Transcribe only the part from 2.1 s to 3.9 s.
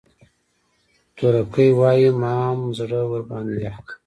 مام زړه ورباندې يخ